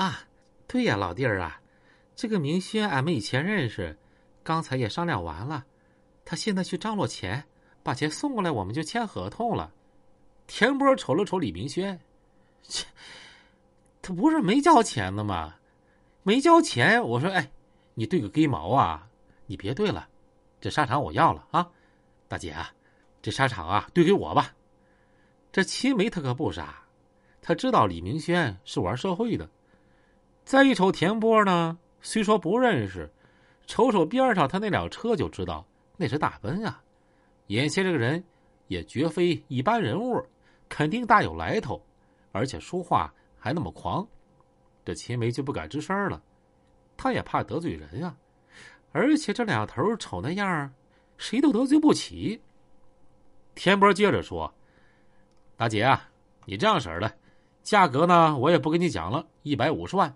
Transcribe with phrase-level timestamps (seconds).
[0.00, 0.20] 啊，
[0.66, 1.60] 对呀，老弟儿啊，
[2.16, 3.98] 这个明轩俺们以前认识，
[4.42, 5.66] 刚才也商量完了，
[6.24, 7.44] 他现在去张罗钱，
[7.82, 9.70] 把钱送过来，我们就签合同了。
[10.46, 12.00] 田波瞅了瞅李明轩，
[12.62, 12.86] 切，
[14.00, 15.56] 他不是没交钱的吗？
[16.22, 17.50] 没交钱，我说，哎，
[17.92, 19.06] 你对个鸡毛啊！
[19.44, 20.08] 你别对了，
[20.62, 21.70] 这沙场我要了啊，
[22.26, 22.72] 大姐啊，
[23.20, 24.54] 这沙场啊，兑给我吧。
[25.52, 26.84] 这齐眉他可不傻，
[27.42, 29.46] 他知道李明轩是玩社会的。
[30.50, 33.08] 再一瞅田波呢，虽说不认识，
[33.68, 35.64] 瞅瞅边上他那辆车就知道
[35.96, 36.82] 那是大奔啊。
[37.46, 38.24] 眼前这个人
[38.66, 40.20] 也绝非一般人物。
[40.68, 41.80] 肯定大有来头，
[42.32, 44.04] 而且说话还那么狂，
[44.84, 46.20] 这秦梅就不敢吱声了。
[46.96, 48.16] 他也怕得罪人啊，
[48.90, 50.74] 而且这两头瞅那样，
[51.16, 52.42] 谁都得罪不起。
[53.54, 54.52] 田波接着说
[55.56, 56.10] ：“大姐啊，
[56.44, 57.16] 你这样式的，
[57.62, 60.12] 价格呢，我也不跟你讲了，一百五十万，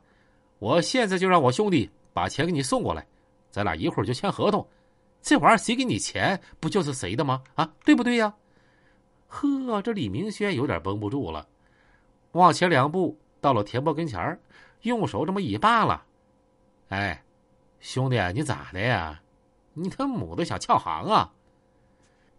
[0.64, 3.06] 我现在就让我兄弟把钱给你送过来，
[3.50, 4.66] 咱俩一会儿就签合同。
[5.20, 7.42] 这玩意儿谁给你钱，不就是谁的吗？
[7.54, 8.34] 啊，对不对呀？”
[9.28, 11.46] 呵，这李明轩有点绷不住了，
[12.32, 14.40] 往前两步，到了田波跟前儿，
[14.80, 16.02] 用手这么一扒拉
[16.88, 17.22] ：“哎，
[17.80, 19.20] 兄弟，你咋的呀？
[19.74, 21.30] 你他母的想撬行啊？”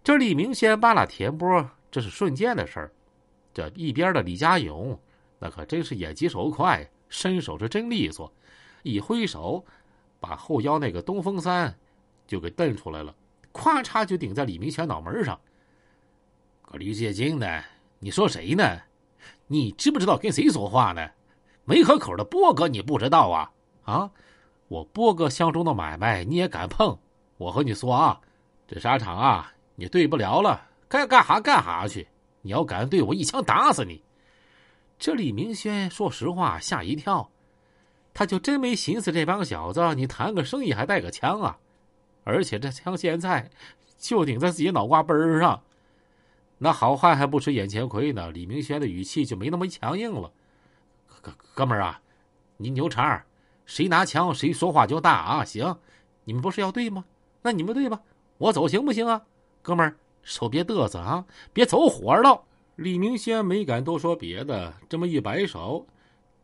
[0.03, 2.91] 这李明轩扒拉田波，这是瞬间的事儿。
[3.53, 4.99] 这一边的李家勇，
[5.37, 8.31] 那可真是眼疾手快，身手是真利索，
[8.83, 9.65] 一挥手，
[10.19, 11.75] 把后腰那个东风三
[12.27, 13.15] 就给蹬出来了，
[13.53, 15.39] 咵嚓就顶在李明全脑门上。
[16.63, 17.61] 可吕介金呢？
[17.99, 18.81] 你说谁呢？
[19.47, 21.09] 你知不知道跟谁说话呢？
[21.63, 23.51] 梅河口的波哥，你不知道啊？
[23.83, 24.11] 啊！
[24.67, 26.97] 我波哥相中的买卖你也敢碰？
[27.37, 28.19] 我和你说啊，
[28.67, 32.07] 这沙场啊，你对不了了，该干啥干啥去。
[32.41, 34.03] 你要敢对我一枪打死你！
[34.97, 37.29] 这李明轩说实话吓一跳，
[38.13, 41.57] 他就真没寻思这帮小子，你谈个生意还带个枪啊？
[42.23, 43.51] 而且这枪现在
[43.97, 45.61] 就顶在自己脑瓜崩上。
[46.57, 50.31] 那好汉还不吃眼前亏呢，李明轩的语气就没那么强硬了。
[51.21, 52.01] 哥哥们儿啊，
[52.57, 53.25] 你牛叉，
[53.65, 55.43] 谁拿枪谁说话就大啊！
[55.43, 55.77] 行，
[56.23, 57.03] 你们不是要对吗？
[57.41, 58.01] 那你们对吧？
[58.37, 59.21] 我走行不行啊？
[59.61, 62.41] 哥们儿，手别嘚瑟啊，别走火了。
[62.75, 65.85] 李明轩没敢多说别的，这么一摆手，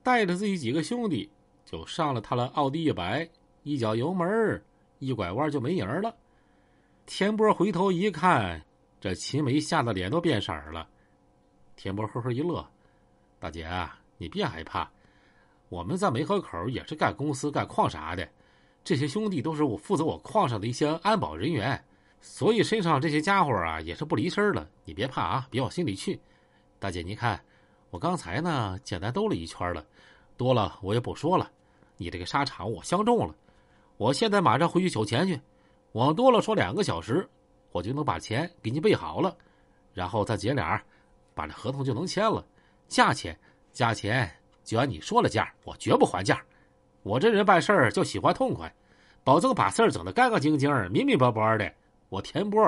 [0.01, 1.29] 带着自己几个兄弟
[1.65, 3.29] 就上了他的奥迪一百，
[3.63, 4.61] 一脚油门，
[4.99, 6.15] 一拐弯就没影了。
[7.05, 8.61] 田波回头一看。
[9.01, 10.87] 这秦梅吓得脸都变色了，
[11.75, 12.63] 田波呵呵一乐
[13.41, 14.87] ：“大姐啊，你别害怕，
[15.69, 18.29] 我们在梅河口也是干公司、干矿啥的，
[18.83, 21.83] 这些兄弟都是我负责我矿上的一些安保人员，
[22.21, 24.65] 所以身上这些家伙啊也是不离身的。
[24.85, 26.17] 你别怕啊，别往心里去。
[26.79, 27.43] 大姐，你看，
[27.89, 29.85] 我刚才呢简单兜了一圈了，
[30.37, 31.51] 多了我也不说了。
[31.97, 33.35] 你这个沙场我相中了，
[33.97, 35.39] 我现在马上回去取钱去，
[35.91, 37.27] 往多了说两个小时。”
[37.73, 39.33] 我就能把钱给你备好了，
[39.93, 40.83] 然后咱姐俩
[41.33, 42.45] 把这合同就能签了。
[42.89, 43.33] 价钱，
[43.71, 44.29] 价钱
[44.65, 46.43] 就按你说的价，我绝不还价。
[47.01, 48.69] 我这人办事儿就喜欢痛快，
[49.23, 51.73] 保证把事儿整得干干净净、明明白白的。
[52.11, 52.61] 我田波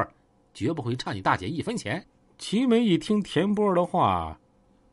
[0.53, 2.05] 绝不会差你大姐一分钱。
[2.37, 4.39] 齐梅一听田波的话，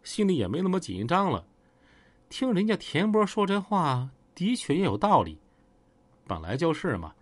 [0.03, 1.47] 心里也没那么紧张了。
[2.28, 5.38] 听人家田波说这话，的确也有道理。
[6.27, 7.15] 本来就是嘛，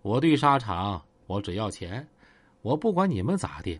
[0.00, 2.08] 我对沙场，我只要钱。
[2.62, 3.78] 我不管你们咋的，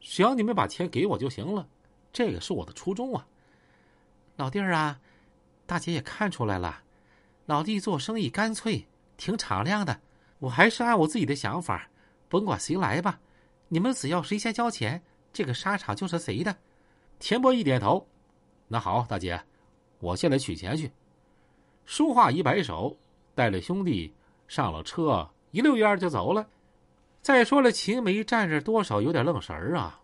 [0.00, 1.68] 只要你们把钱给我就行了，
[2.14, 3.26] 这个是我的初衷啊。
[4.36, 4.98] 老弟儿啊，
[5.66, 6.82] 大姐也看出来了，
[7.44, 8.86] 老弟做生意干脆，
[9.18, 10.00] 挺敞亮的。
[10.38, 11.88] 我还是按我自己的想法，
[12.32, 13.20] 甭管谁来吧，
[13.68, 15.02] 你们只要谁先交钱，
[15.34, 16.56] 这个沙场就是谁的。
[17.18, 18.06] 田波一点头，
[18.68, 19.38] 那好，大姐，
[19.98, 20.90] 我现在取钱去。
[21.84, 22.96] 说话一摆手，
[23.34, 24.14] 带着兄弟
[24.48, 26.48] 上了车，一溜烟就走了。
[27.20, 30.00] 再说了，秦梅站着多少有点愣神儿啊，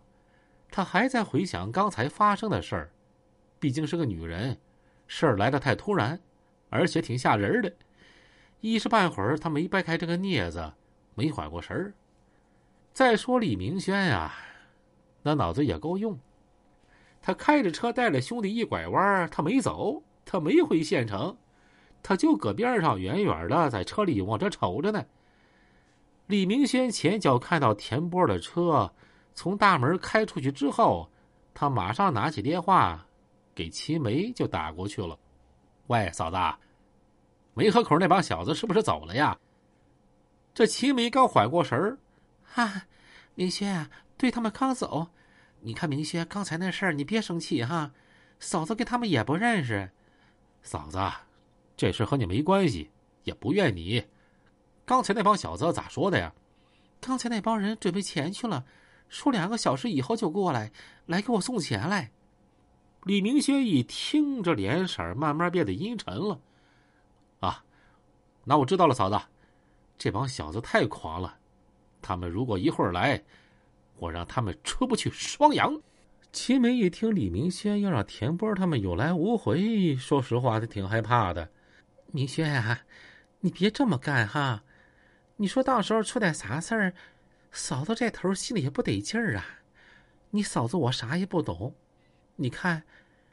[0.69, 2.91] 她还在回想刚才发生的事儿。
[3.59, 4.55] 毕竟是个女人，
[5.07, 6.21] 事儿来的太突然，
[6.69, 7.73] 而且挺吓人的。
[8.61, 10.71] 一时半会儿，她没掰开这个镊子，
[11.15, 11.91] 没缓过神儿。
[12.93, 14.33] 再说李明轩呀，
[15.21, 16.19] 那脑子也够用。
[17.21, 21.35] 他开着车带着兄弟一拐弯，他没走，他没回县城，
[22.01, 25.05] 他就搁边上远远的在车里往这瞅着呢。
[26.27, 28.91] 李明轩前脚看到田波的车
[29.33, 31.09] 从大门开出去之后，
[31.53, 33.05] 他马上拿起电话
[33.55, 35.17] 给齐梅就打过去了。
[35.87, 36.37] 喂，嫂子，
[37.53, 39.37] 梅河口那帮小子是不是走了呀？
[40.53, 41.97] 这齐梅刚缓过神儿，
[42.51, 42.83] 哈，
[43.35, 45.07] 明轩，对他们刚走。
[45.61, 47.91] 你看明轩刚才那事儿，你别生气哈。
[48.39, 49.89] 嫂子跟他们也不认识。
[50.61, 50.99] 嫂子，
[51.77, 52.89] 这事和你没关系，
[53.23, 54.05] 也不怨你。
[54.85, 56.33] 刚才那帮小子咋说的呀？
[57.01, 58.65] 刚才那帮人准备钱去了，
[59.07, 60.71] 说两个小时以后就过来，
[61.05, 62.11] 来给我送钱来。
[63.03, 66.41] 李明轩一听，这脸色慢慢变得阴沉了。
[67.39, 67.63] 啊，
[68.43, 69.17] 那我知道了，嫂子，
[69.97, 71.38] 这帮小子太狂了。
[72.01, 73.21] 他们如果一会儿来，
[73.97, 75.79] 我让他们出不去双阳。
[76.31, 81.49] 齐梅一听李明轩要让田波他们有来无回，说实话，他挺害怕的。
[82.11, 82.81] 明轩啊，
[83.39, 84.63] 你别这么干哈！
[85.37, 86.93] 你说到时候出点啥事儿，
[87.51, 89.45] 嫂子这头心里也不得劲儿啊。
[90.29, 91.73] 你嫂子我啥也不懂，
[92.35, 92.83] 你看，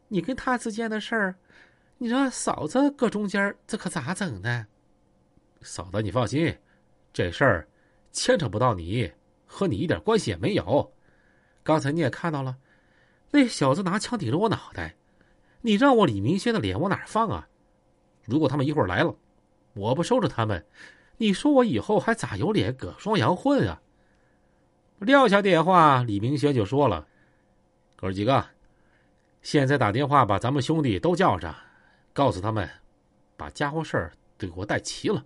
[0.08, 1.34] 你跟他之间的事儿，
[1.98, 4.66] 你让嫂子搁中间，这可咋整呢？
[5.60, 6.56] 嫂子，你放心，
[7.12, 7.68] 这事儿
[8.16, 9.12] 牵扯不到你，
[9.44, 10.90] 和你一点关系也没有。
[11.62, 12.56] 刚才你也看到了。
[13.30, 14.96] 那小子拿枪顶着我脑袋，
[15.60, 17.46] 你让我李明轩的脸往哪放啊？
[18.24, 19.14] 如果他们一会儿来了，
[19.74, 20.64] 我不收拾他们，
[21.18, 23.82] 你说我以后还咋有脸搁双阳混啊？
[25.00, 27.06] 撂下电话，李明轩就说了
[27.96, 28.46] ：“哥几个，
[29.42, 31.54] 现在打电话把咱们兄弟都叫上，
[32.14, 32.66] 告诉他们，
[33.36, 35.22] 把家伙事儿都给我带齐了，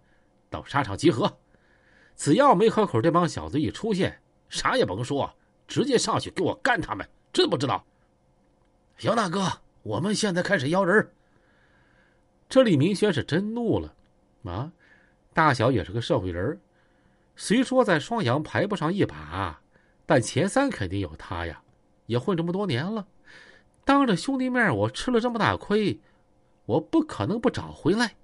[0.51, 1.33] 到沙场集合。
[2.21, 4.21] 只要梅河口这帮小子一出现，
[4.51, 5.35] 啥也甭说，
[5.67, 7.83] 直接上去给我干他们，知不知道？”
[9.01, 9.51] 杨，大哥，
[9.83, 11.11] 我们现在开始邀人。
[12.47, 13.95] 这李明轩是真怒了，
[14.45, 14.71] 啊，
[15.33, 16.61] 大小也是个社会人
[17.37, 19.59] 虽说在双阳排不上一把，
[20.05, 21.63] 但前三肯定有他呀。
[22.05, 23.07] 也混这么多年了，
[23.83, 25.99] 当着兄弟面我吃了这么大亏，
[26.67, 28.15] 我不可能不找回来。